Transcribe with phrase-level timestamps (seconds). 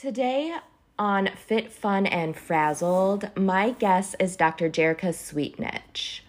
[0.00, 0.56] Today
[0.98, 4.70] on Fit, Fun, and Frazzled, my guest is Dr.
[4.70, 6.20] Jerica Sweetnich.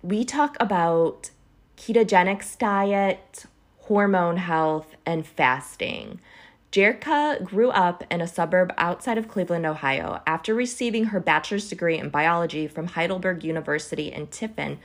[0.00, 1.28] We talk about
[1.76, 3.44] ketogenics diet,
[3.80, 6.20] hormone health, and fasting.
[6.72, 10.22] Jerica grew up in a suburb outside of Cleveland, Ohio.
[10.26, 14.78] After receiving her bachelor's degree in biology from Heidelberg University in Tiffin,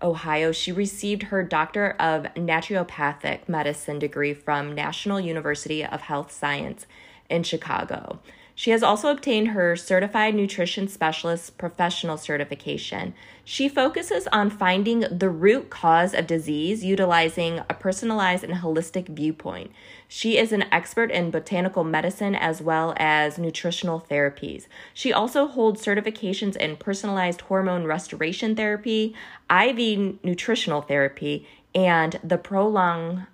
[0.00, 6.86] Ohio, she received her Doctor of Naturopathic Medicine degree from National University of Health Science
[7.28, 8.20] in Chicago.
[8.58, 13.14] She has also obtained her Certified Nutrition Specialist Professional Certification.
[13.44, 19.70] She focuses on finding the root cause of disease utilizing a personalized and holistic viewpoint.
[20.08, 24.66] She is an expert in botanical medicine as well as nutritional therapies.
[24.92, 29.14] She also holds certifications in personalized hormone restoration therapy,
[29.48, 33.28] IV nutritional therapy, and the prolonged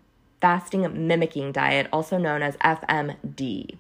[0.45, 3.79] fasting mimicking diet, also known as FMD.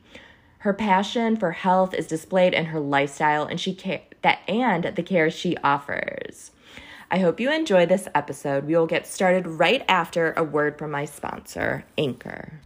[0.60, 5.02] Her passion for health is displayed in her lifestyle and she care that and the
[5.02, 6.52] care she offers.
[7.10, 8.64] I hope you enjoy this episode.
[8.64, 12.60] We will get started right after a word from my sponsor, Anchor.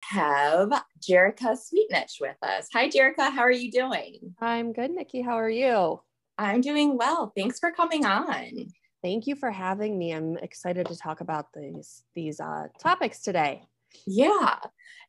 [0.00, 2.68] Have Jerica Sweetnich with us.
[2.72, 3.30] Hi, Jerica.
[3.30, 4.34] How are you doing?
[4.40, 5.22] I'm good, Nikki.
[5.22, 6.00] How are you?
[6.36, 7.32] I'm doing well.
[7.36, 8.72] Thanks for coming on.
[9.04, 10.12] Thank you for having me.
[10.12, 13.64] I'm excited to talk about these these uh, topics today.
[14.06, 14.56] Yeah.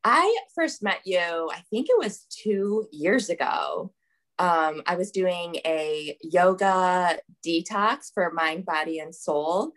[0.04, 3.94] I first met you, I think it was two years ago.
[4.38, 9.72] Um, I was doing a yoga detox for mind, body, and soul.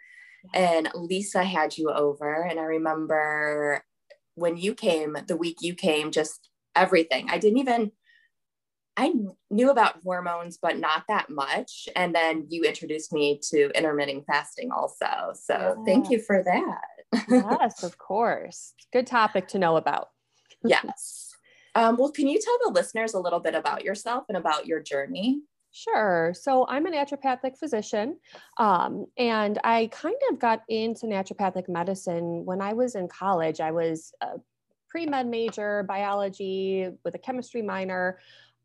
[0.53, 2.43] And Lisa had you over.
[2.43, 3.84] And I remember
[4.34, 7.31] when you came, the week you came, just everything.
[7.31, 7.93] I didn't even,
[9.00, 9.12] I
[9.48, 11.88] knew about hormones, but not that much.
[11.94, 15.32] And then you introduced me to intermittent fasting also.
[15.34, 15.75] So yeah.
[15.86, 16.81] thank you for that
[17.28, 18.75] yes, of course.
[18.92, 20.08] Good topic to know about.
[20.64, 21.31] yes.
[21.75, 24.81] Um, well, can you tell the listeners a little bit about yourself and about your
[24.81, 25.42] journey?
[25.70, 26.32] Sure.
[26.34, 28.19] So I'm a naturopathic physician,
[28.56, 33.60] um, and I kind of got into naturopathic medicine when I was in college.
[33.60, 34.41] I was a
[34.88, 38.19] pre med major, biology with a chemistry minor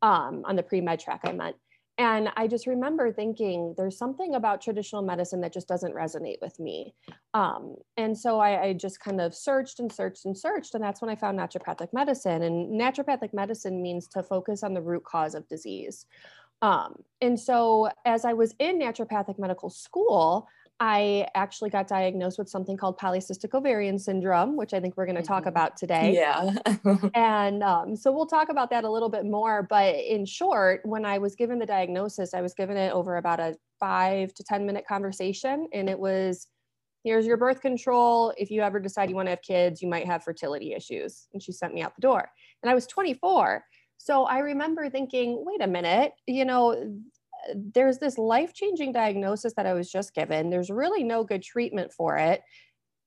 [0.04, 1.56] um, on the pre med track, I meant.
[1.96, 6.58] And I just remember thinking there's something about traditional medicine that just doesn't resonate with
[6.58, 6.94] me.
[7.32, 10.74] Um, and so I, I, just kind of searched and searched and searched.
[10.74, 12.42] And that's when I found naturopathic medicine.
[12.42, 16.06] And naturopathic medicine means to focus on the root cause of disease.
[16.62, 20.48] Um, and so as I was in naturopathic medical school,
[20.80, 25.16] I actually got diagnosed with something called polycystic ovarian syndrome, which I think we're going
[25.16, 25.50] to talk mm-hmm.
[25.50, 26.14] about today.
[26.14, 26.54] Yeah.
[27.14, 29.62] and um, so we'll talk about that a little bit more.
[29.62, 33.38] But in short, when I was given the diagnosis, I was given it over about
[33.38, 35.68] a five to 10 minute conversation.
[35.72, 36.48] And it was
[37.04, 38.32] here's your birth control.
[38.36, 41.28] If you ever decide you want to have kids, you might have fertility issues.
[41.32, 42.28] And she sent me out the door.
[42.62, 43.62] And I was 24.
[43.98, 47.00] So I remember thinking, wait a minute, you know,
[47.54, 50.50] there's this life changing diagnosis that I was just given.
[50.50, 52.42] There's really no good treatment for it.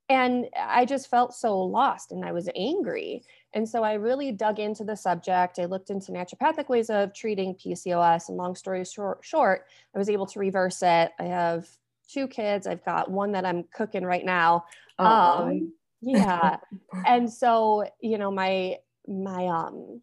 [0.09, 3.23] And I just felt so lost and I was angry.
[3.53, 5.59] And so I really dug into the subject.
[5.59, 8.29] I looked into naturopathic ways of treating PCOS.
[8.29, 11.11] And long story short, short I was able to reverse it.
[11.19, 11.67] I have
[12.07, 12.67] two kids.
[12.67, 14.63] I've got one that I'm cooking right now.
[14.97, 16.57] Um, yeah.
[17.05, 18.77] and so, you know, my,
[19.07, 20.01] my, um,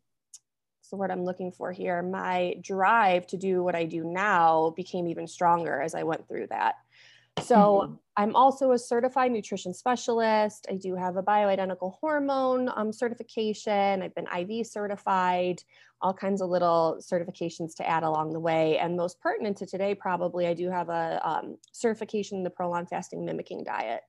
[0.94, 5.08] the word I'm looking for here, my drive to do what I do now became
[5.08, 6.76] even stronger as I went through that.
[7.42, 7.94] So mm-hmm.
[8.16, 10.68] I'm also a certified nutrition specialist.
[10.70, 14.02] I do have a bioidentical hormone um, certification.
[14.02, 15.64] I've been IV certified,
[16.00, 18.78] all kinds of little certifications to add along the way.
[18.78, 22.88] And most pertinent to today, probably, I do have a um, certification in the prolonged
[22.88, 24.02] fasting mimicking diet.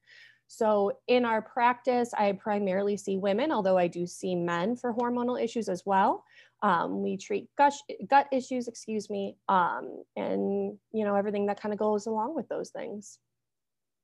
[0.48, 5.42] So in our practice, I primarily see women, although I do see men for hormonal
[5.44, 6.24] issues as well.
[6.62, 7.74] Um, we treat gut,
[8.10, 12.48] gut issues, excuse me, um, and you know everything that kind of goes along with
[12.48, 13.20] those things.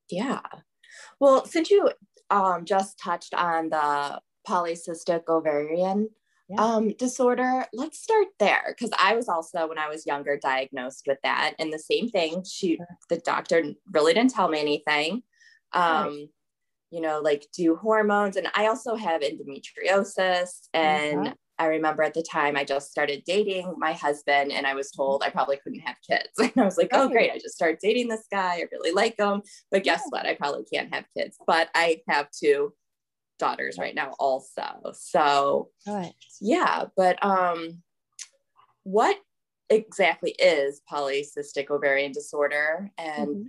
[0.09, 0.42] Yeah.
[1.19, 1.89] Well, since you
[2.30, 6.09] um, just touched on the polycystic ovarian
[6.50, 6.62] yeah.
[6.62, 11.19] um, disorder, let's start there because I was also when I was younger diagnosed with
[11.24, 12.44] that, and the same thing.
[12.44, 12.77] She,
[13.09, 15.24] the doctor, really didn't tell me anything.
[15.74, 16.27] Um, right
[16.92, 18.36] you know, like do hormones.
[18.36, 20.68] And I also have endometriosis.
[20.74, 21.33] And uh-huh.
[21.62, 25.22] I remember at the time I just started dating my husband and I was told
[25.22, 26.30] I probably couldn't have kids.
[26.40, 27.30] And I was like, oh, great.
[27.31, 28.56] I just started dating this guy.
[28.56, 29.44] I really like him.
[29.69, 30.25] But guess what?
[30.25, 31.38] I probably can't have kids.
[31.46, 32.74] But I have two
[33.38, 34.63] daughters right now also.
[34.94, 36.12] So Good.
[36.42, 37.84] yeah, but um
[38.81, 39.18] what
[39.69, 43.44] exactly is polycystic ovarian disorder and mm-hmm.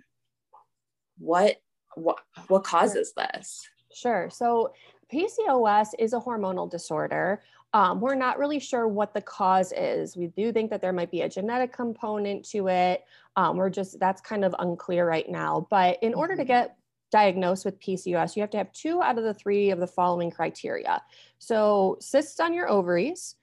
[1.17, 1.57] what
[1.95, 2.19] what
[2.49, 3.27] what causes sure.
[3.33, 3.67] this?
[3.95, 4.29] Sure.
[4.31, 4.75] So
[5.11, 7.41] PCOS is a hormonal disorder.
[7.75, 10.17] Um, we're not really sure what the cause is.
[10.17, 13.05] We do think that there might be a genetic component to it.
[13.37, 15.67] Um, we're just, that's kind of unclear right now.
[15.71, 16.49] But in order to mm-hmm.
[16.49, 16.77] get
[17.11, 20.31] diagnosed with PCOS, you have to have two out of the three of the following
[20.31, 21.03] criteria.
[21.39, 23.37] So, cysts on your ovaries,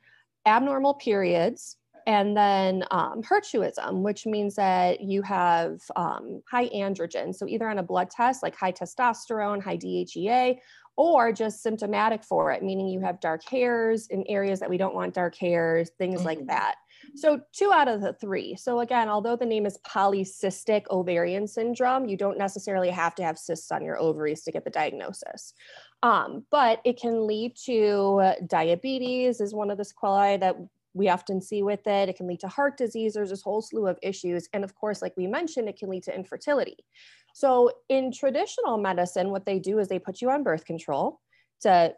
[0.45, 1.77] abnormal periods,
[2.09, 7.35] and then um, hirsutism, which means that you have um, high androgen.
[7.35, 10.57] So, either on a blood test, like high testosterone, high DHEA,
[10.97, 14.95] or just symptomatic for it, meaning you have dark hairs in areas that we don't
[14.95, 16.25] want dark hairs, things mm-hmm.
[16.25, 16.75] like that.
[17.13, 18.55] So, two out of the three.
[18.55, 23.37] So, again, although the name is polycystic ovarian syndrome, you don't necessarily have to have
[23.37, 25.53] cysts on your ovaries to get the diagnosis.
[26.01, 30.55] Um, but it can lead to diabetes, is one of the sequelae that
[30.99, 32.09] we often see with it.
[32.09, 33.13] It can lead to heart disease.
[33.13, 34.49] There's this whole slew of issues.
[34.53, 36.75] And of course, like we mentioned, it can lead to infertility.
[37.33, 41.21] So, in traditional medicine, what they do is they put you on birth control
[41.61, 41.93] to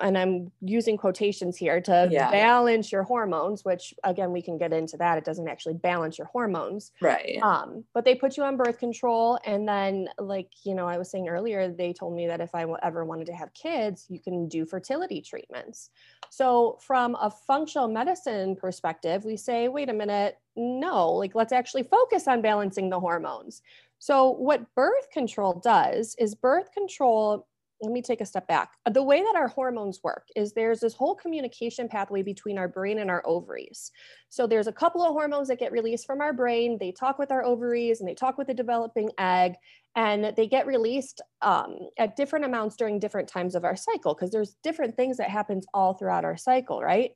[0.00, 2.30] and I'm using quotations here to yeah.
[2.30, 5.18] balance your hormones, which again, we can get into that.
[5.18, 6.92] It doesn't actually balance your hormones.
[7.00, 7.38] Right.
[7.42, 9.38] Um, but they put you on birth control.
[9.44, 12.66] And then, like, you know, I was saying earlier, they told me that if I
[12.82, 15.90] ever wanted to have kids, you can do fertility treatments.
[16.30, 21.84] So, from a functional medicine perspective, we say, wait a minute, no, like, let's actually
[21.84, 23.62] focus on balancing the hormones.
[23.98, 27.46] So, what birth control does is birth control
[27.80, 28.70] let me take a step back.
[28.86, 32.68] Uh, the way that our hormones work is there's this whole communication pathway between our
[32.68, 33.90] brain and our ovaries.
[34.28, 36.78] So there's a couple of hormones that get released from our brain.
[36.78, 39.54] They talk with our ovaries and they talk with the developing egg,
[39.96, 44.30] and they get released um, at different amounts during different times of our cycle because
[44.30, 47.12] there's different things that happens all throughout our cycle, right?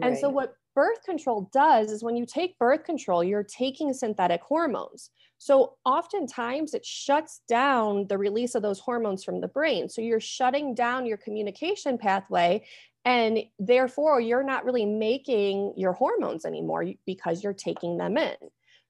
[0.00, 0.08] Right?
[0.08, 4.40] And so what birth control does is when you take birth control, you're taking synthetic
[4.42, 5.10] hormones.
[5.38, 9.88] So oftentimes it shuts down the release of those hormones from the brain.
[9.88, 12.62] So you're shutting down your communication pathway
[13.04, 18.36] and therefore you're not really making your hormones anymore because you're taking them in.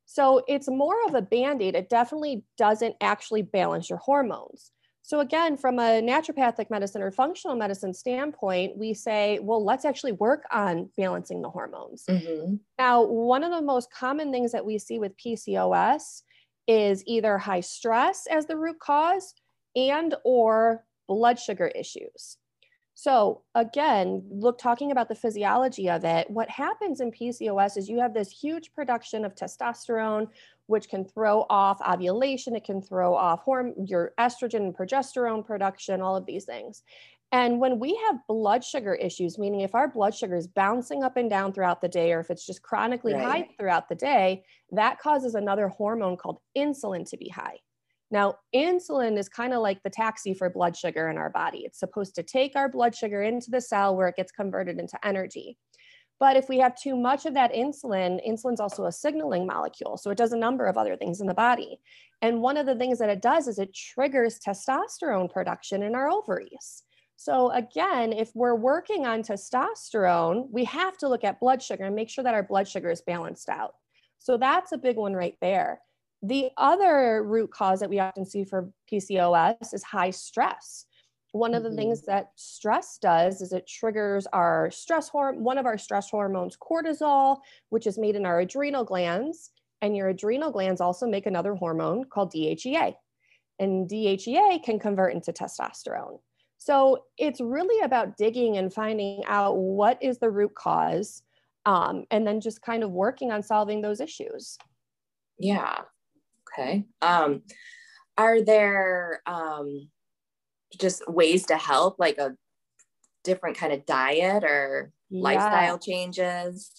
[0.07, 1.77] So it's more of a band aid.
[1.77, 4.73] It definitely doesn't actually balance your hormones.
[5.11, 10.13] So, again, from a naturopathic medicine or functional medicine standpoint, we say, well, let's actually
[10.13, 12.05] work on balancing the hormones.
[12.09, 12.55] Mm-hmm.
[12.79, 16.23] Now, one of the most common things that we see with PCOS
[16.69, 19.35] is either high stress as the root cause
[19.75, 22.37] and or blood sugar issues.
[23.01, 27.99] So again, look talking about the physiology of it, what happens in PCOS is you
[27.99, 30.29] have this huge production of testosterone
[30.67, 36.03] which can throw off ovulation, it can throw off horm- your estrogen and progesterone production,
[36.03, 36.83] all of these things.
[37.33, 41.17] And when we have blood sugar issues, meaning if our blood sugar is bouncing up
[41.17, 43.25] and down throughout the day, or if it's just chronically right.
[43.25, 47.61] high throughout the day, that causes another hormone called insulin to be high.
[48.11, 51.61] Now, insulin is kind of like the taxi for blood sugar in our body.
[51.65, 54.99] It's supposed to take our blood sugar into the cell where it gets converted into
[55.07, 55.57] energy.
[56.19, 59.97] But if we have too much of that insulin, insulin's also a signaling molecule.
[59.97, 61.81] So it does a number of other things in the body.
[62.21, 66.11] And one of the things that it does is it triggers testosterone production in our
[66.11, 66.83] ovaries.
[67.17, 71.95] So, again, if we're working on testosterone, we have to look at blood sugar and
[71.95, 73.75] make sure that our blood sugar is balanced out.
[74.19, 75.81] So, that's a big one right there.
[76.23, 80.87] The other root cause that we often see for PCOS is high stress.
[81.33, 81.79] One of the mm-hmm.
[81.79, 86.57] things that stress does is it triggers our stress hormone, one of our stress hormones,
[86.57, 89.51] cortisol, which is made in our adrenal glands.
[89.81, 92.95] And your adrenal glands also make another hormone called DHEA.
[93.59, 96.19] And DHEA can convert into testosterone.
[96.59, 101.23] So it's really about digging and finding out what is the root cause
[101.65, 104.59] um, and then just kind of working on solving those issues.
[105.39, 105.79] Yeah.
[106.53, 106.85] Okay.
[107.03, 107.43] Um,
[108.19, 109.89] are there um,
[110.79, 112.37] just ways to help, like a
[113.25, 115.23] different kind of diet or yeah.
[115.23, 116.71] lifestyle changes?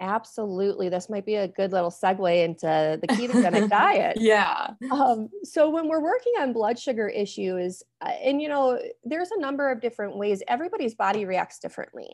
[0.00, 0.88] Absolutely.
[0.88, 4.16] This might be a good little segue into the ketogenic diet.
[4.18, 4.70] Yeah.
[4.90, 9.40] Um, so, when we're working on blood sugar issues, uh, and you know, there's a
[9.40, 12.08] number of different ways everybody's body reacts differently.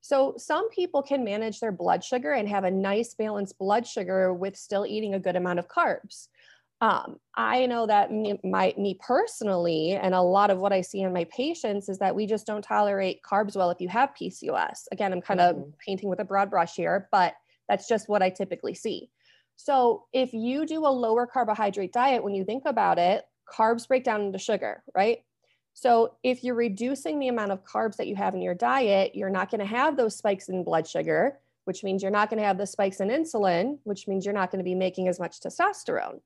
[0.00, 4.32] So, some people can manage their blood sugar and have a nice balanced blood sugar
[4.32, 6.28] with still eating a good amount of carbs.
[6.80, 11.00] Um, I know that me, my, me personally, and a lot of what I see
[11.00, 14.84] in my patients is that we just don't tolerate carbs well if you have PCOS.
[14.92, 15.60] Again, I'm kind mm-hmm.
[15.60, 17.34] of painting with a broad brush here, but
[17.68, 19.10] that's just what I typically see.
[19.56, 24.04] So if you do a lower carbohydrate diet, when you think about it, carbs break
[24.04, 25.20] down into sugar, right?
[25.72, 29.30] So if you're reducing the amount of carbs that you have in your diet, you're
[29.30, 32.46] not going to have those spikes in blood sugar, which means you're not going to
[32.46, 35.40] have the spikes in insulin, which means you're not going to be making as much
[35.40, 36.20] testosterone.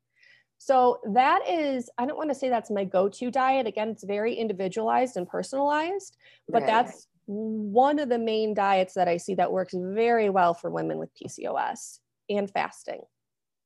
[0.62, 3.66] So that is, I don't want to say that's my go-to diet.
[3.66, 6.18] Again, it's very individualized and personalized,
[6.50, 6.66] but right.
[6.66, 10.98] that's one of the main diets that I see that works very well for women
[10.98, 13.00] with PCOS and fasting.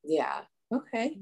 [0.05, 0.43] Yeah.
[0.73, 1.19] Okay.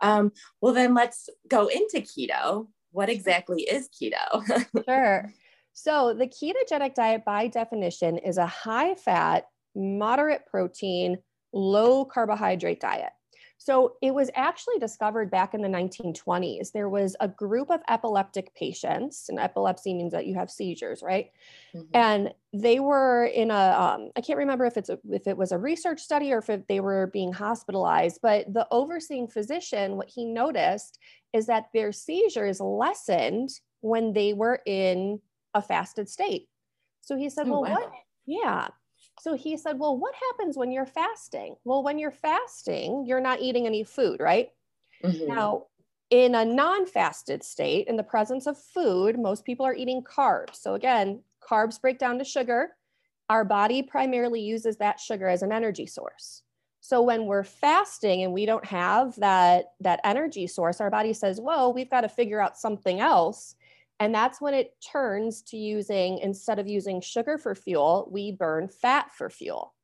[0.00, 0.30] Um,
[0.60, 2.68] well, then let's go into keto.
[2.92, 4.64] What exactly is keto?
[4.88, 5.32] sure.
[5.72, 11.18] So, the ketogenic diet, by definition, is a high fat, moderate protein,
[11.52, 13.10] low carbohydrate diet.
[13.58, 16.72] So it was actually discovered back in the 1920s.
[16.72, 21.30] There was a group of epileptic patients, and epilepsy means that you have seizures, right?
[21.74, 21.88] Mm-hmm.
[21.94, 25.52] And they were in a um, I can't remember if it's a, if it was
[25.52, 30.24] a research study or if they were being hospitalized, but the overseeing physician, what he
[30.24, 30.98] noticed
[31.32, 35.20] is that their seizures lessened when they were in
[35.54, 36.48] a fasted state.
[37.00, 37.70] So he said, oh, "Well, wow.
[37.70, 37.92] what?"
[38.26, 38.68] Yeah.
[39.20, 41.56] So he said, Well, what happens when you're fasting?
[41.64, 44.50] Well, when you're fasting, you're not eating any food, right?
[45.02, 45.34] Mm-hmm.
[45.34, 45.66] Now,
[46.10, 50.56] in a non fasted state, in the presence of food, most people are eating carbs.
[50.56, 52.76] So, again, carbs break down to sugar.
[53.28, 56.42] Our body primarily uses that sugar as an energy source.
[56.86, 61.40] So when we're fasting and we don't have that that energy source, our body says,
[61.40, 63.55] "Whoa, we've got to figure out something else."
[63.98, 68.68] And that's when it turns to using, instead of using sugar for fuel, we burn
[68.68, 69.74] fat for fuel.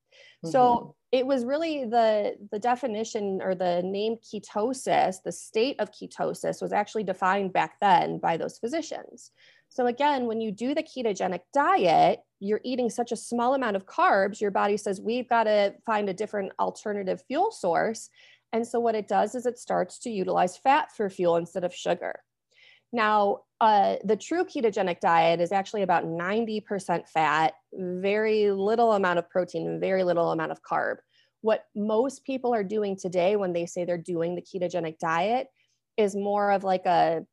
[0.45, 0.51] Mm-hmm.
[0.51, 6.61] So it was really the, the definition or the name ketosis, the state of ketosis
[6.61, 9.31] was actually defined back then by those physicians.
[9.69, 13.87] So again, when you do the ketogenic diet, you're eating such a small amount of
[13.87, 18.11] carbs, your body says, we've got to find a different alternative fuel source.
[18.53, 21.75] And so what it does is it starts to utilize fat for fuel instead of
[21.75, 22.21] sugar.
[22.93, 29.31] Now, uh, the true ketogenic diet is actually about 90% fat, very little amount of
[29.31, 30.97] protein, very little amount of carb.
[31.43, 35.47] What most people are doing today when they say they're doing the ketogenic diet
[35.97, 37.25] is more of like a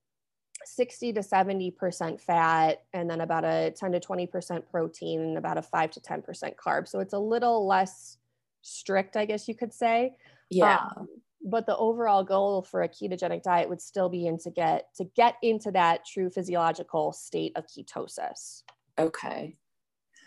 [0.65, 5.63] 60 to 70% fat and then about a 10 to 20% protein and about a
[5.63, 6.88] 5 to 10% carb.
[6.88, 8.19] So it's a little less
[8.62, 10.13] strict, I guess you could say.
[10.51, 10.77] Yeah.
[10.95, 11.07] Um,
[11.41, 15.05] but the overall goal for a ketogenic diet would still be in to get to
[15.15, 18.63] get into that true physiological state of ketosis.
[18.98, 19.55] Okay.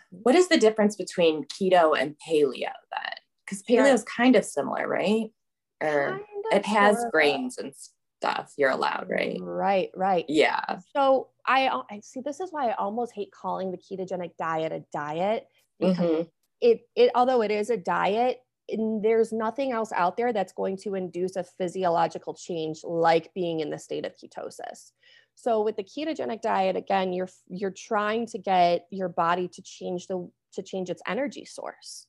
[0.09, 3.15] What is the difference between keto and paleo then?
[3.45, 5.29] Because paleo is kind of similar right?
[5.81, 7.11] Or it has of.
[7.11, 7.73] grains and
[8.19, 9.37] stuff you're allowed right?
[9.39, 10.25] Right right.
[10.27, 10.79] Yeah.
[10.95, 14.83] So i i see this is why i almost hate calling the ketogenic diet a
[14.93, 15.45] diet
[15.79, 16.21] because mm-hmm.
[16.61, 18.39] it it although it is a diet
[18.69, 23.69] there's nothing else out there that's going to induce a physiological change like being in
[23.69, 24.91] the state of ketosis.
[25.35, 30.07] So with the ketogenic diet again you're you're trying to get your body to change
[30.07, 32.07] the to change its energy source.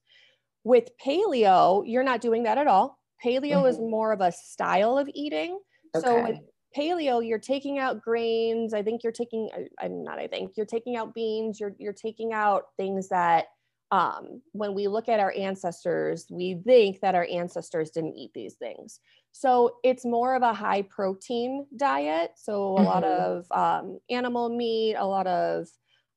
[0.62, 2.98] With paleo, you're not doing that at all.
[3.24, 3.66] Paleo mm-hmm.
[3.66, 5.58] is more of a style of eating.
[5.94, 6.06] Okay.
[6.06, 6.38] So with
[6.76, 8.74] paleo, you're taking out grains.
[8.74, 12.32] I think you're taking I'm not I think you're taking out beans, you're you're taking
[12.32, 13.46] out things that
[13.90, 18.54] um, when we look at our ancestors, we think that our ancestors didn't eat these
[18.54, 19.00] things.
[19.32, 22.32] So it's more of a high protein diet.
[22.36, 22.84] So a mm-hmm.
[22.84, 25.68] lot of um, animal meat, a lot of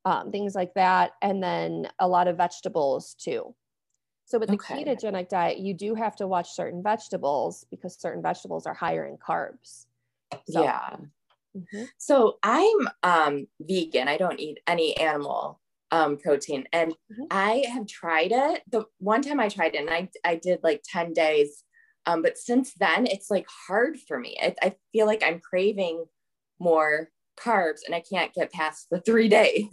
[0.05, 3.53] um, things like that, and then a lot of vegetables too.
[4.25, 4.83] So with the okay.
[4.83, 9.17] ketogenic diet, you do have to watch certain vegetables because certain vegetables are higher in
[9.17, 9.85] carbs.
[10.49, 10.97] So, yeah.
[11.55, 11.83] Mm-hmm.
[11.97, 14.07] So I'm um, vegan.
[14.07, 15.59] I don't eat any animal
[15.91, 16.65] um, protein.
[16.73, 17.23] And mm-hmm.
[17.31, 18.63] I have tried it.
[18.71, 21.63] The one time I tried it, and I I did like ten days.
[22.05, 24.37] Um, but since then, it's like hard for me.
[24.41, 26.05] I, I feel like I'm craving
[26.59, 29.67] more carbs, and I can't get past the three days.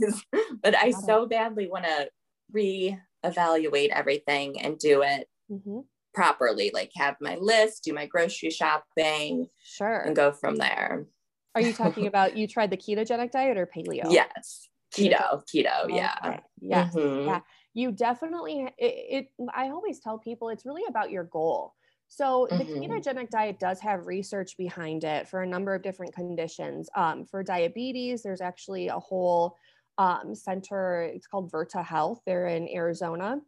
[0.63, 2.09] but I so badly want to
[2.55, 5.81] reevaluate everything and do it mm-hmm.
[6.13, 6.71] properly.
[6.73, 11.07] Like have my list, do my grocery shopping, sure, and go from there.
[11.55, 14.13] Are you talking about you tried the ketogenic diet or paleo?
[14.13, 16.15] Yes keto keto yeah.
[16.25, 16.41] okay.
[16.61, 17.29] yeah mm-hmm.
[17.29, 17.41] yeah.
[17.77, 21.75] You definitely it, it, i always tell people it's really about your goal.
[22.09, 22.93] So the mm-hmm.
[22.93, 26.89] ketogenic diet does have research behind it for a number of different conditions.
[26.95, 29.57] Um, for diabetes there's actually a whole
[29.99, 32.21] um, center it's called Virta Health.
[32.27, 33.41] They're in arizona.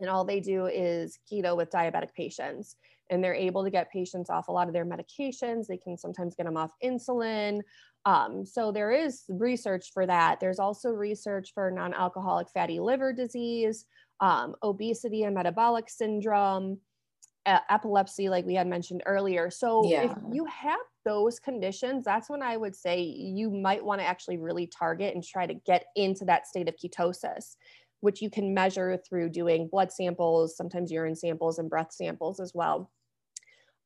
[0.00, 2.76] And all they do is keto with diabetic patients
[3.10, 5.66] and they're able to get patients off a lot of their medications.
[5.66, 7.60] They can sometimes get them off insulin.
[8.06, 10.40] Um, so there is research for that.
[10.40, 13.86] There's also research for non-alcoholic fatty liver disease,
[14.20, 16.78] um, obesity and metabolic syndrome,
[17.46, 19.50] uh, epilepsy, like we had mentioned earlier.
[19.50, 20.04] So yeah.
[20.04, 24.38] if you have those conditions, that's when I would say you might want to actually
[24.38, 27.56] really target and try to get into that state of ketosis,
[28.04, 32.52] which you can measure through doing blood samples, sometimes urine samples and breath samples as
[32.54, 32.90] well.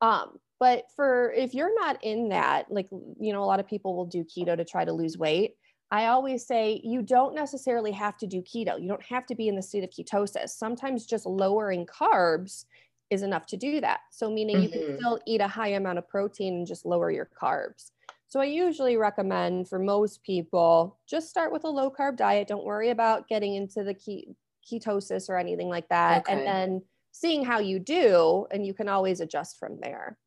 [0.00, 3.94] Um, but for if you're not in that, like, you know, a lot of people
[3.96, 5.54] will do keto to try to lose weight.
[5.92, 8.80] I always say you don't necessarily have to do keto.
[8.80, 10.50] You don't have to be in the state of ketosis.
[10.50, 12.64] Sometimes just lowering carbs
[13.10, 14.00] is enough to do that.
[14.10, 14.64] So, meaning mm-hmm.
[14.64, 14.96] you can mm-hmm.
[14.96, 17.92] still eat a high amount of protein and just lower your carbs.
[18.28, 22.48] So, I usually recommend for most people just start with a low carb diet.
[22.48, 24.34] Don't worry about getting into the ke-
[24.70, 26.22] ketosis or anything like that.
[26.22, 26.32] Okay.
[26.32, 26.82] And then
[27.12, 30.18] seeing how you do, and you can always adjust from there.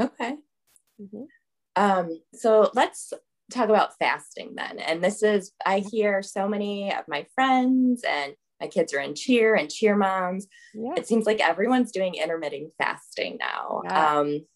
[0.00, 0.36] Okay.
[1.00, 1.24] Mm-hmm.
[1.74, 3.12] Um, so, let's
[3.50, 4.78] talk about fasting then.
[4.78, 9.14] And this is, I hear so many of my friends and my kids are in
[9.14, 10.46] cheer and cheer moms.
[10.72, 10.94] Yeah.
[10.96, 13.82] It seems like everyone's doing intermittent fasting now.
[13.84, 14.18] Yeah.
[14.18, 14.46] Um,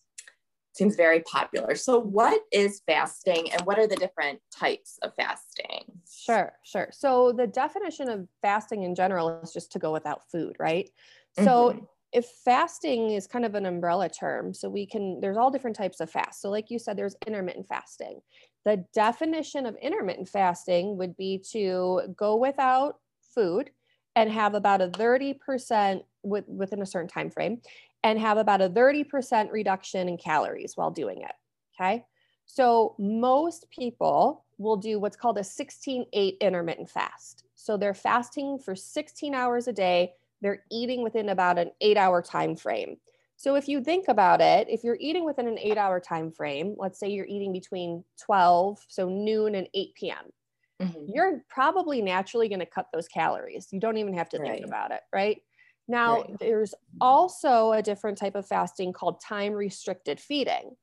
[0.77, 1.75] seems very popular.
[1.75, 5.85] So, what is fasting and what are the different types of fasting?
[6.09, 6.89] Sure, sure.
[6.93, 10.91] So, the definition of fasting in general is just to go without food, right?
[11.37, 11.85] So, mm-hmm.
[12.13, 16.01] if fasting is kind of an umbrella term, so we can, there's all different types
[16.01, 16.41] of fast.
[16.41, 18.21] So, like you said, there's intermittent fasting.
[18.65, 22.97] The definition of intermittent fasting would be to go without
[23.35, 23.71] food
[24.17, 27.61] and have about a 30% with, within a certain time frame
[28.03, 31.33] and have about a 30% reduction in calories while doing it.
[31.79, 32.05] Okay.
[32.47, 37.45] So most people will do what's called a 16 8 intermittent fast.
[37.55, 40.13] So they're fasting for 16 hours a day.
[40.41, 42.97] They're eating within about an eight hour time frame.
[43.39, 46.75] So if you think about it, if you're eating within an eight hour time frame,
[46.79, 50.33] let's say you're eating between 12, so noon and 8 p.m
[50.81, 51.05] mm-hmm.
[51.13, 53.69] you're probably naturally going to cut those calories.
[53.71, 54.53] You don't even have to right.
[54.53, 55.41] think about it, right?
[55.89, 56.39] Now, right.
[56.41, 60.77] there's also a different type of fasting called time restricted feeding.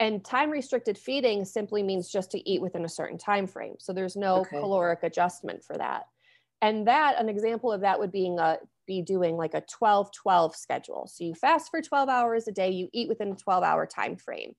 [0.00, 3.74] And time restricted feeding simply means just to eat within a certain time frame.
[3.78, 4.58] So there's no okay.
[4.58, 6.04] caloric adjustment for that.
[6.62, 10.56] And that, an example of that would being a, be doing like a 12 12
[10.56, 11.06] schedule.
[11.06, 14.16] So you fast for 12 hours a day, you eat within a 12 hour time
[14.16, 14.54] frame.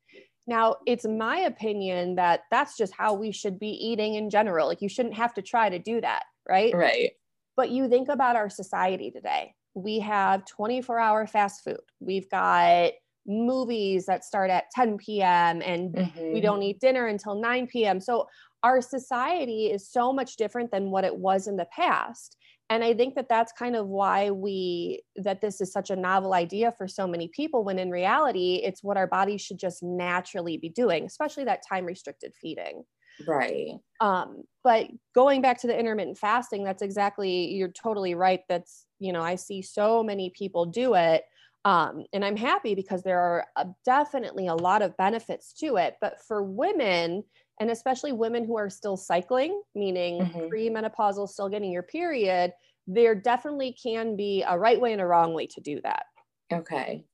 [0.47, 4.67] Now, it's my opinion that that's just how we should be eating in general.
[4.67, 6.73] Like, you shouldn't have to try to do that, right?
[6.73, 7.11] Right.
[7.55, 9.53] But you think about our society today.
[9.73, 11.79] We have 24 hour fast food.
[11.99, 12.91] We've got
[13.27, 15.61] movies that start at 10 p.m.
[15.61, 16.33] and mm-hmm.
[16.33, 17.99] we don't eat dinner until 9 p.m.
[17.99, 18.27] So,
[18.63, 22.37] our society is so much different than what it was in the past
[22.71, 26.33] and i think that that's kind of why we that this is such a novel
[26.33, 30.57] idea for so many people when in reality it's what our bodies should just naturally
[30.57, 32.83] be doing especially that time restricted feeding
[33.27, 38.85] right um but going back to the intermittent fasting that's exactly you're totally right that's
[38.99, 41.23] you know i see so many people do it
[41.63, 45.95] um, and i'm happy because there are a, definitely a lot of benefits to it
[46.01, 47.23] but for women
[47.61, 50.47] and especially women who are still cycling, meaning mm-hmm.
[50.51, 52.51] premenopausal, still getting your period,
[52.87, 56.05] there definitely can be a right way and a wrong way to do that.
[56.51, 57.05] Okay.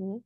[0.00, 0.16] Mm-hmm.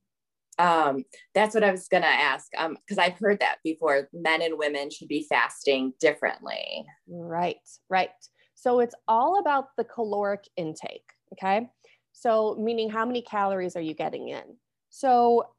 [0.58, 2.46] Um, that's what I was gonna ask.
[2.56, 4.08] Um, because I've heard that before.
[4.12, 6.84] Men and women should be fasting differently.
[7.08, 8.10] Right, right.
[8.54, 11.12] So it's all about the caloric intake.
[11.32, 11.68] Okay.
[12.12, 14.56] So meaning how many calories are you getting in?
[14.88, 15.50] So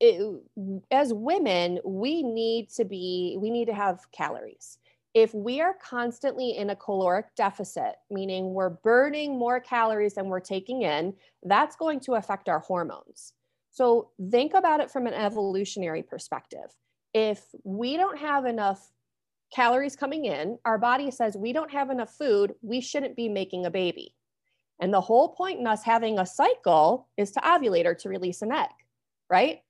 [0.00, 0.22] it,
[0.90, 4.78] as women, we need to be, we need to have calories.
[5.14, 10.40] If we are constantly in a caloric deficit, meaning we're burning more calories than we're
[10.40, 13.32] taking in, that's going to affect our hormones.
[13.78, 16.68] So think about it from an evolutionary perspective.
[17.14, 18.90] If we don't have enough
[19.54, 23.66] calories coming in, our body says we don't have enough food, we shouldn't be making
[23.66, 24.16] a baby.
[24.80, 28.42] And the whole point in us having a cycle is to ovulate or to release
[28.42, 28.68] an egg,
[29.30, 29.60] right?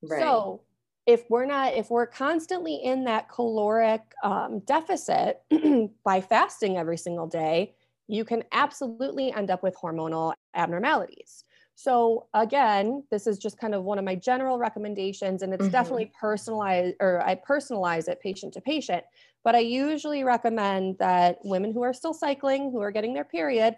[0.00, 0.22] Right.
[0.22, 0.62] So
[1.06, 5.42] if we're not, if we're constantly in that caloric um, deficit
[6.04, 7.74] by fasting every single day,
[8.06, 11.44] you can absolutely end up with hormonal abnormalities.
[11.80, 15.70] So again, this is just kind of one of my general recommendations, and it's mm-hmm.
[15.70, 19.04] definitely personalized, or I personalize it patient to patient.
[19.44, 23.76] But I usually recommend that women who are still cycling, who are getting their period,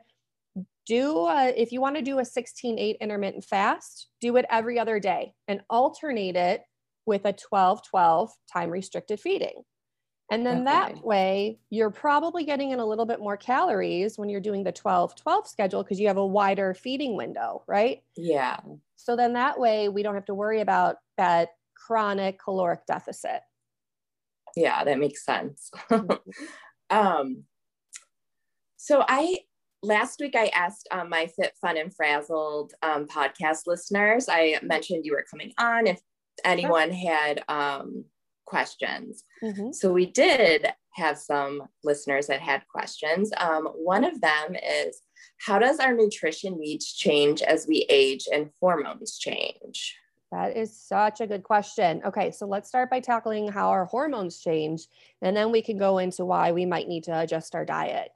[0.86, 4.78] do a, if you want to do a 16 8 intermittent fast do it every
[4.78, 6.62] other day and alternate it
[7.04, 9.62] with a 12 12 time restricted feeding
[10.30, 10.64] And then okay.
[10.64, 14.70] that way, you're probably getting in a little bit more calories when you're doing the
[14.70, 18.02] 12 12 schedule because you have a wider feeding window, right?
[18.16, 18.58] Yeah.
[18.94, 23.40] So then that way, we don't have to worry about that chronic caloric deficit.
[24.56, 25.70] Yeah, that makes sense.
[25.90, 26.16] Mm-hmm.
[26.96, 27.44] um,
[28.76, 29.38] so I
[29.82, 34.26] last week I asked um, my Fit Fun and Frazzled um, podcast listeners.
[34.28, 36.00] I mentioned you were coming on if
[36.44, 38.04] anyone had um,
[38.46, 39.24] questions.
[39.42, 39.72] Mm-hmm.
[39.72, 43.30] So we did have some listeners that had questions.
[43.38, 45.02] Um, one of them is
[45.38, 49.96] how does our nutrition needs change as we age and hormones change?
[50.32, 52.02] That is such a good question.
[52.04, 54.86] Okay, so let's start by tackling how our hormones change,
[55.22, 58.10] and then we can go into why we might need to adjust our diet.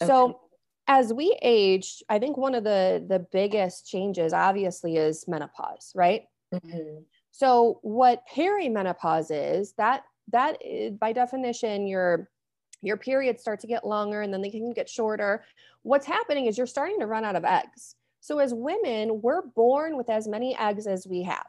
[0.00, 0.08] Okay.
[0.08, 0.40] So,
[0.88, 6.22] as we age, I think one of the the biggest changes, obviously, is menopause, right?
[6.54, 7.02] Mm-hmm.
[7.30, 12.28] So what perimenopause is, that that is, by definition, your
[12.82, 15.44] your periods start to get longer and then they can get shorter.
[15.82, 17.94] What's happening is you're starting to run out of eggs.
[18.20, 21.46] So as women, we're born with as many eggs as we have.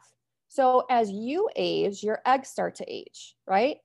[0.48, 3.78] So as you age, your eggs start to age, right?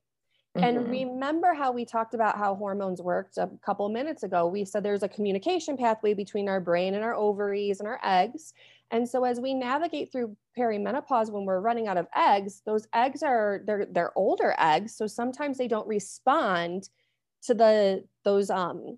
[0.57, 0.63] Mm-hmm.
[0.63, 4.47] And remember how we talked about how hormones worked a couple minutes ago.
[4.47, 8.53] We said there's a communication pathway between our brain and our ovaries and our eggs.
[8.91, 13.21] And so as we navigate through perimenopause when we're running out of eggs, those eggs
[13.21, 16.89] are they're they're older eggs, so sometimes they don't respond
[17.43, 18.97] to the those um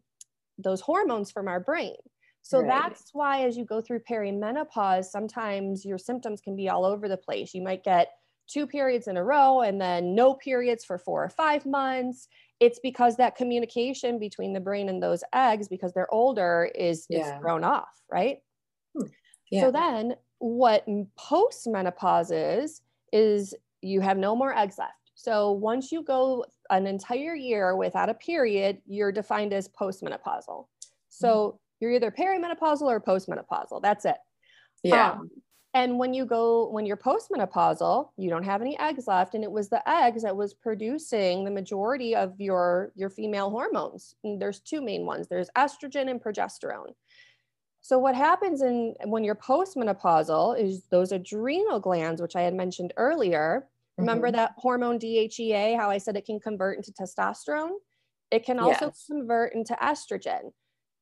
[0.58, 1.96] those hormones from our brain.
[2.42, 2.68] So right.
[2.68, 7.18] that's why as you go through perimenopause, sometimes your symptoms can be all over the
[7.18, 7.54] place.
[7.54, 8.10] You might get
[8.48, 12.28] two periods in a row and then no periods for 4 or 5 months.
[12.60, 17.20] It's because that communication between the brain and those eggs because they're older is yeah.
[17.20, 18.40] it's thrown off, right?
[19.52, 19.62] Yeah.
[19.62, 20.86] So then what
[21.18, 22.82] post menopause is,
[23.12, 24.94] is you have no more eggs left.
[25.16, 30.66] So once you go an entire year without a period, you're defined as postmenopausal.
[31.10, 31.58] So mm-hmm.
[31.80, 33.82] you're either perimenopausal or postmenopausal.
[33.82, 34.18] That's it.
[34.84, 35.12] Yeah.
[35.12, 35.30] Um,
[35.74, 39.36] and when you go, when you're postmenopausal, you don't have any eggs left.
[39.36, 44.16] And it was the eggs that was producing the majority of your, your female hormones.
[44.24, 45.28] And there's two main ones.
[45.28, 46.94] There's estrogen and progesterone.
[47.82, 52.94] So what happens in when you're postmenopausal is those adrenal glands, which I had mentioned
[52.98, 53.64] earlier.
[53.64, 54.02] Mm-hmm.
[54.02, 57.72] Remember that hormone DHEA, how I said it can convert into testosterone?
[58.32, 59.06] It can also yes.
[59.08, 60.52] convert into estrogen.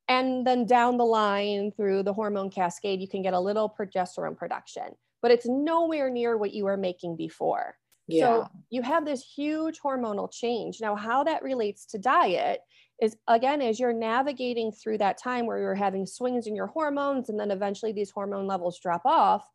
[0.08, 4.38] And then down the line through the hormone cascade, you can get a little progesterone
[4.38, 7.78] production, but it's nowhere near what you were making before.
[8.08, 8.24] Yeah.
[8.24, 10.80] So you have this huge hormonal change.
[10.80, 12.62] Now, how that relates to diet
[13.01, 17.29] is again as you're navigating through that time where you're having swings in your hormones
[17.29, 19.47] and then eventually these hormone levels drop off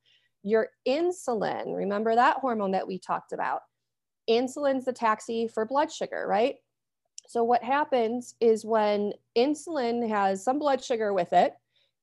[0.43, 3.61] your insulin remember that hormone that we talked about?
[4.31, 6.57] Insulin's the taxi for blood sugar right?
[7.27, 11.55] So what happens is when insulin has some blood sugar with it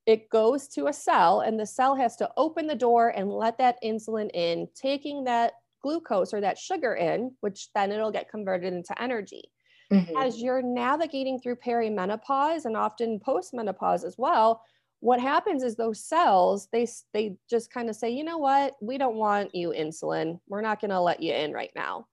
[0.05, 3.57] it goes to a cell and the cell has to open the door and let
[3.59, 8.73] that insulin in taking that glucose or that sugar in which then it'll get converted
[8.73, 9.51] into energy
[9.91, 10.17] mm-hmm.
[10.17, 14.61] as you're navigating through perimenopause and often postmenopause as well
[15.01, 18.75] what happens is those cells they they just kind of say you know what?
[18.81, 20.39] We don't want you insulin.
[20.47, 22.07] We're not going to let you in right now.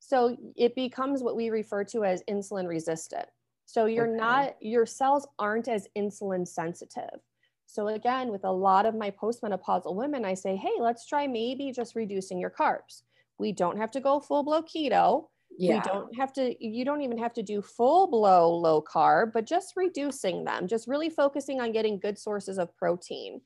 [0.00, 3.26] So it becomes what we refer to as insulin resistant.
[3.66, 4.16] So you're okay.
[4.16, 7.20] not your cells aren't as insulin sensitive.
[7.66, 11.72] So again with a lot of my postmenopausal women i say hey let's try maybe
[11.72, 13.02] just reducing your carbs.
[13.38, 15.28] We don't have to go full blow keto
[15.58, 15.76] yeah.
[15.76, 19.46] We don't have to, you don't even have to do full blow low carb, but
[19.46, 23.40] just reducing them, just really focusing on getting good sources of protein.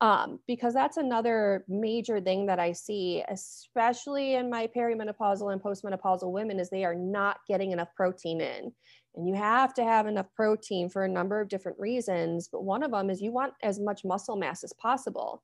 [0.00, 6.30] Um, because that's another major thing that I see, especially in my perimenopausal and postmenopausal
[6.30, 8.72] women, is they are not getting enough protein in.
[9.14, 12.48] And you have to have enough protein for a number of different reasons.
[12.50, 15.42] But one of them is you want as much muscle mass as possible.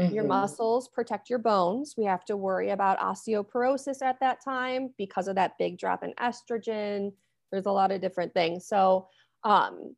[0.00, 0.14] Mm-hmm.
[0.14, 1.94] Your muscles protect your bones.
[1.98, 6.12] We have to worry about osteoporosis at that time because of that big drop in
[6.14, 7.12] estrogen.
[7.50, 8.66] There's a lot of different things.
[8.66, 9.08] So,
[9.42, 9.96] um,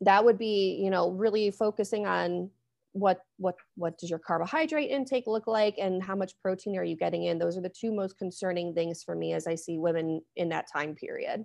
[0.00, 2.50] that would be, you know, really focusing on
[2.92, 6.96] what what what does your carbohydrate intake look like and how much protein are you
[6.96, 10.22] getting in those are the two most concerning things for me as i see women
[10.36, 11.44] in that time period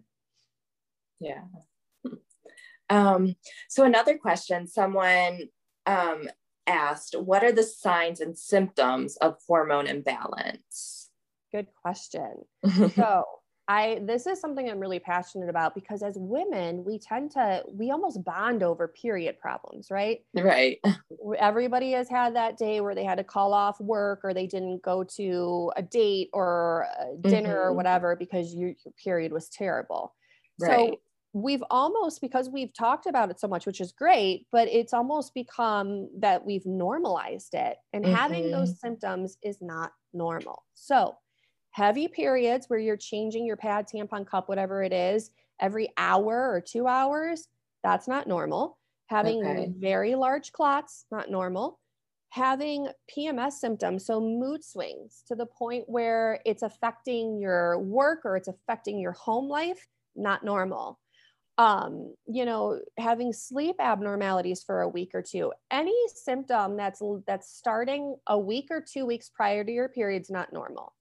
[1.19, 1.41] yeah
[2.89, 3.35] um,
[3.67, 5.41] so another question someone
[5.85, 6.27] um,
[6.67, 11.09] asked, what are the signs and symptoms of hormone imbalance?
[11.51, 12.33] Good question.
[12.95, 13.23] so,
[13.67, 17.91] I this is something I'm really passionate about because as women, we tend to we
[17.91, 20.19] almost bond over period problems, right?
[20.33, 20.79] Right.
[21.37, 24.81] Everybody has had that day where they had to call off work or they didn't
[24.81, 27.67] go to a date or a dinner mm-hmm.
[27.67, 30.13] or whatever because your, your period was terrible.
[30.59, 30.89] Right.
[30.89, 30.99] So
[31.33, 35.33] we've almost because we've talked about it so much which is great but it's almost
[35.33, 38.13] become that we've normalized it and mm-hmm.
[38.13, 38.87] having those mm-hmm.
[38.87, 41.15] symptoms is not normal so
[41.71, 46.61] heavy periods where you're changing your pad tampon cup whatever it is every hour or
[46.61, 47.47] two hours
[47.83, 49.71] that's not normal having okay.
[49.77, 51.79] very large clots not normal
[52.29, 58.35] having pms symptoms so mood swings to the point where it's affecting your work or
[58.35, 60.99] it's affecting your home life not normal
[61.57, 67.55] um you know having sleep abnormalities for a week or two any symptom that's that's
[67.55, 70.93] starting a week or two weeks prior to your period's not normal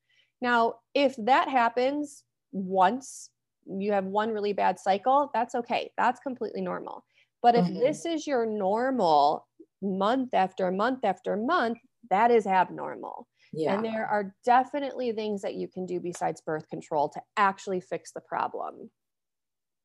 [0.43, 3.31] now if that happens once
[3.67, 7.03] you have one really bad cycle that's okay that's completely normal
[7.41, 7.79] but if mm-hmm.
[7.79, 9.47] this is your normal
[9.81, 11.79] month after month after month
[12.11, 13.75] that is abnormal yeah.
[13.75, 18.13] and there are definitely things that you can do besides birth control to actually fix
[18.13, 18.91] the problem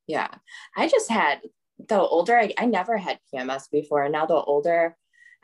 [0.08, 0.28] yeah.
[0.76, 1.40] I just had
[1.78, 4.08] the older I, I never had PMS before.
[4.08, 4.96] Now the older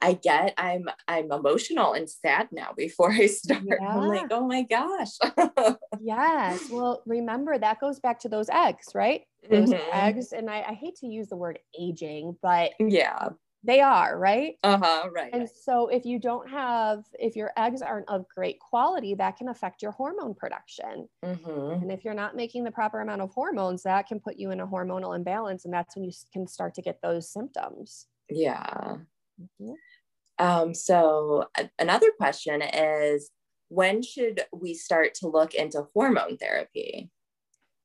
[0.03, 3.63] I get, I'm I'm emotional and sad now before I start.
[3.65, 3.89] Yeah.
[3.89, 5.17] I'm like, oh my gosh.
[6.01, 6.69] yes.
[6.71, 9.23] Well, remember that goes back to those eggs, right?
[9.49, 9.91] Those mm-hmm.
[9.93, 10.33] eggs.
[10.33, 13.31] And I, I hate to use the word aging, but yeah,
[13.65, 14.57] they are right?
[14.63, 19.15] Uh-huh right and so if you don't have if your eggs aren't of great quality
[19.15, 21.09] that can affect your hormone production.
[21.25, 21.83] Mm-hmm.
[21.83, 24.61] and if you're not making the proper amount of hormones that can put you in
[24.61, 28.07] a hormonal imbalance and that's when you can start to get those symptoms.
[28.29, 28.97] Yeah.
[29.41, 30.45] Mm-hmm.
[30.45, 31.47] um so
[31.79, 33.31] another question is
[33.69, 37.11] when should we start to look into hormone therapy?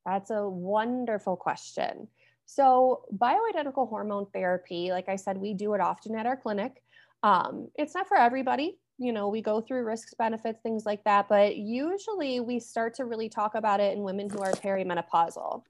[0.05, 2.09] That's a wonderful question
[2.51, 6.81] so, bioidentical hormone therapy, like I said, we do it often at our clinic.
[7.21, 8.79] Um, it's not for everybody.
[8.97, 13.05] You know, we go through risks, benefits, things like that, but usually we start to
[13.05, 15.61] really talk about it in women who are perimenopausal.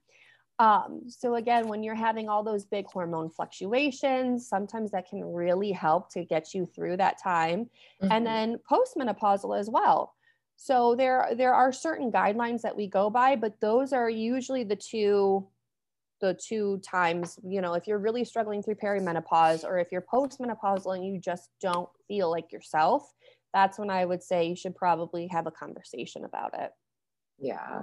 [0.58, 5.72] Um, so, again, when you're having all those big hormone fluctuations, sometimes that can really
[5.72, 7.68] help to get you through that time.
[8.02, 8.10] Mm-hmm.
[8.10, 10.14] And then postmenopausal as well.
[10.56, 14.76] So there there are certain guidelines that we go by, but those are usually the
[14.76, 15.46] two
[16.20, 20.94] the two times, you know, if you're really struggling through perimenopause or if you're postmenopausal
[20.94, 23.10] and you just don't feel like yourself,
[23.52, 26.70] that's when I would say you should probably have a conversation about it.
[27.38, 27.82] Yeah.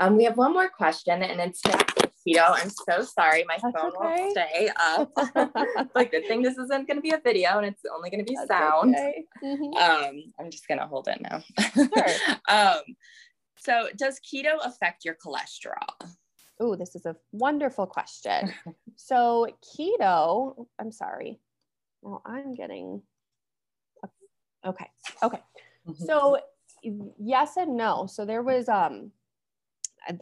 [0.00, 2.44] Um, we have one more question and it's keto.
[2.48, 3.44] I'm so sorry.
[3.46, 4.22] My that's phone okay.
[4.22, 5.12] won't stay up.
[5.94, 8.30] like good thing this isn't going to be a video and it's only going to
[8.30, 8.94] be that's sound.
[8.94, 9.24] Okay.
[9.42, 9.74] Mm-hmm.
[9.76, 11.42] Um, I'm just going to hold it now.
[11.74, 12.36] Sure.
[12.48, 12.82] um,
[13.56, 16.14] so does keto affect your cholesterol?
[16.60, 18.52] Oh, this is a wonderful question.
[18.96, 21.40] so, keto, I'm sorry.
[22.02, 23.02] Well, I'm getting
[24.64, 24.90] okay.
[25.22, 25.40] Okay.
[25.86, 26.04] Mm-hmm.
[26.04, 26.38] So,
[26.82, 28.06] yes and no.
[28.06, 29.10] So, there was, um,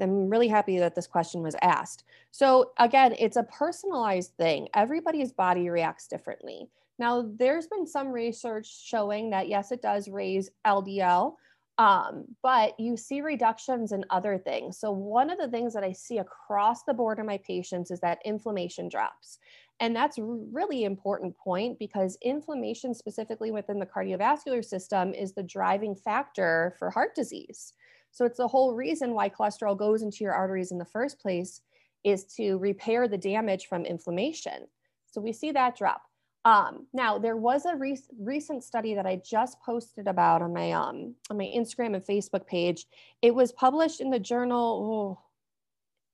[0.00, 2.04] I'm really happy that this question was asked.
[2.30, 4.68] So, again, it's a personalized thing.
[4.74, 6.68] Everybody's body reacts differently.
[6.98, 11.34] Now, there's been some research showing that yes, it does raise LDL,
[11.78, 14.78] um, but you see reductions in other things.
[14.78, 18.00] So, one of the things that I see across the board in my patients is
[18.00, 19.38] that inflammation drops.
[19.80, 25.96] And that's really important point because inflammation specifically within the cardiovascular system is the driving
[25.96, 27.72] factor for heart disease.
[28.12, 31.62] So it's the whole reason why cholesterol goes into your arteries in the first place
[32.04, 34.66] is to repair the damage from inflammation.
[35.06, 36.02] So we see that drop.
[36.44, 40.72] Um, now there was a re- recent study that I just posted about on my
[40.72, 42.86] um on my Instagram and Facebook page.
[43.20, 45.18] It was published in the journal.
[45.18, 45.24] Oh,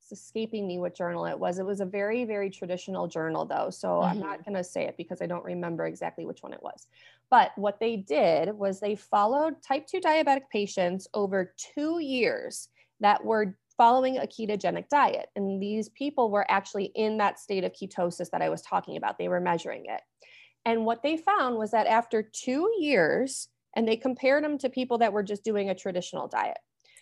[0.03, 1.59] it's escaping me what journal it was.
[1.59, 4.11] It was a very very traditional journal though, so mm-hmm.
[4.11, 6.87] I'm not going to say it because I don't remember exactly which one it was.
[7.31, 12.69] But what they did was they followed type two diabetic patients over two years
[13.01, 15.29] that were following a ketogenic diet.
[15.37, 19.17] And these people were actually in that state of ketosis that I was talking about.
[19.17, 20.01] They were measuring it.
[20.69, 24.99] And what they found was that after two years, and they compared them to people
[24.99, 26.59] that were just doing a traditional diet.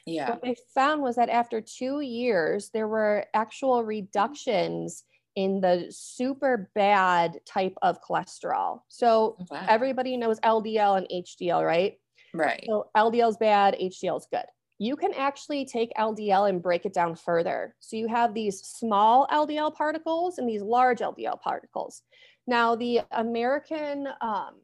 [0.07, 0.31] Yeah.
[0.31, 5.03] What they found was that after two years, there were actual reductions
[5.35, 8.83] in the super bad type of cholesterol.
[8.87, 9.67] So wow.
[9.69, 11.99] everybody knows LDL and HDL, right?
[12.33, 12.65] Right.
[12.69, 14.45] So LDL is bad, HDL is good
[14.79, 17.75] you can actually take LDL and break it down further.
[17.81, 22.03] So you have these small LDL particles and these large LDL particles.
[22.47, 24.55] Now, the American, um,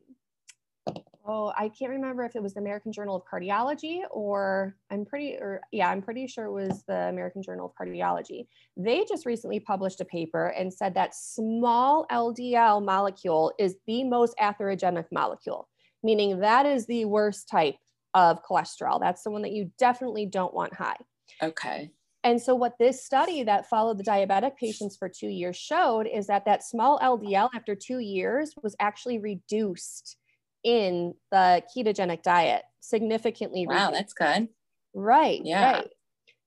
[1.27, 5.35] oh, I can't remember if it was the American Journal of Cardiology or I'm pretty,
[5.35, 8.47] or yeah, I'm pretty sure it was the American Journal of Cardiology.
[8.77, 14.37] They just recently published a paper and said that small LDL molecule is the most
[14.39, 15.69] atherogenic molecule,
[16.03, 17.77] meaning that is the worst type
[18.15, 19.01] of cholesterol.
[19.01, 20.99] That's the one that you definitely don't want high.
[21.43, 21.91] Okay.
[22.25, 26.29] And so, what this study that followed the diabetic patients for two years showed is
[26.29, 30.17] that that small LDL after two years was actually reduced
[30.63, 33.67] in the ketogenic diet significantly.
[33.67, 33.93] Wow, reduced.
[33.93, 34.49] that's good.
[34.95, 35.41] Right.
[35.45, 35.73] Yeah.
[35.73, 35.89] Right.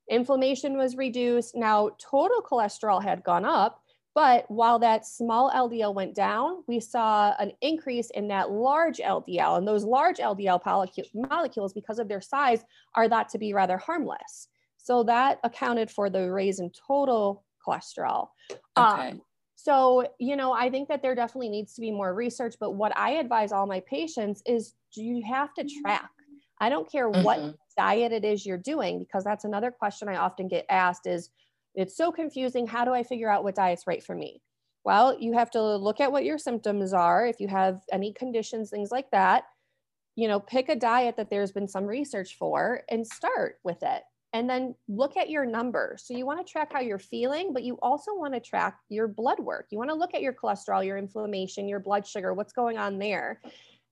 [0.10, 1.56] Inflammation was reduced.
[1.56, 3.82] Now, total cholesterol had gone up,
[4.14, 9.58] but while that small LDL went down, we saw an increase in that large LDL.
[9.58, 10.62] And those large LDL
[11.14, 14.48] molecules, because of their size, are thought to be rather harmless.
[14.86, 18.28] So that accounted for the raise in total cholesterol.
[18.78, 19.10] Okay.
[19.10, 19.22] Um,
[19.56, 22.96] so, you know, I think that there definitely needs to be more research, but what
[22.96, 26.08] I advise all my patients is you have to track.
[26.62, 27.24] I don't care mm-hmm.
[27.24, 31.32] what diet it is you're doing because that's another question I often get asked is
[31.74, 32.68] it's so confusing.
[32.68, 34.44] How do I figure out what diet's right for me?
[34.84, 37.26] Well, you have to look at what your symptoms are.
[37.26, 39.46] If you have any conditions, things like that,
[40.16, 44.04] you know, pick a diet that there's been some research for and start with it
[44.36, 46.04] and then look at your numbers.
[46.06, 49.08] So you want to track how you're feeling, but you also want to track your
[49.08, 49.68] blood work.
[49.70, 53.00] You want to look at your cholesterol, your inflammation, your blood sugar, what's going on
[53.00, 53.40] there.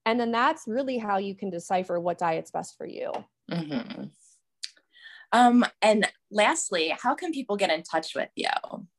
[0.05, 3.13] And then that's really how you can decipher what diet's best for you.
[3.49, 4.03] Mm-hmm.
[5.31, 8.49] Um, and lastly, how can people get in touch with you?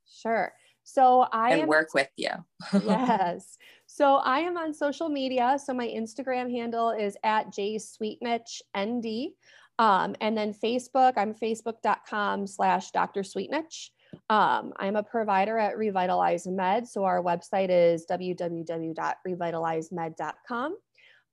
[0.08, 0.50] Sure.
[0.82, 2.30] So I and am, work with you.
[2.72, 3.58] yes.
[3.84, 5.58] So I am on social media.
[5.62, 9.34] So my Instagram handle is at jsweetnitchnd.
[9.78, 13.22] Um, and then Facebook, I'm facebook.com slash Dr.
[13.22, 13.88] Sweetnitch.
[14.30, 16.86] Um, I'm a provider at Revitalize Med.
[16.86, 20.76] So our website is www.revitalizemed.com.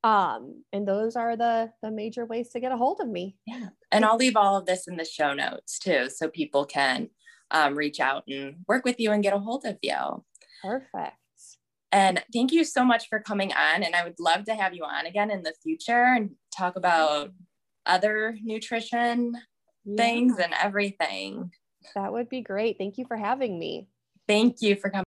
[0.04, 3.36] Um, and those are the, the major ways to get a hold of me.
[3.46, 3.68] Yeah.
[3.92, 7.10] And I'll leave all of this in the show notes too, so people can
[7.52, 10.24] um, reach out and work with you and get a hold of you.
[10.64, 11.18] Perfect.
[11.92, 13.84] And thank you so much for coming on.
[13.84, 17.32] And I would love to have you on again in the future and talk about
[17.86, 19.34] other nutrition
[19.86, 19.96] yeah.
[19.96, 21.52] things and everything.
[21.96, 22.78] That would be great.
[22.78, 23.88] Thank you for having me.
[24.28, 25.06] Thank you for coming.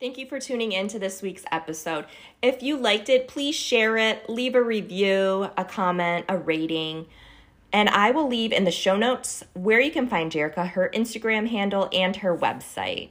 [0.00, 2.06] Thank you for tuning in to this week's episode.
[2.40, 7.06] If you liked it, please share it, leave a review, a comment, a rating.
[7.72, 11.48] And I will leave in the show notes where you can find Jerica, her Instagram
[11.48, 13.10] handle, and her website.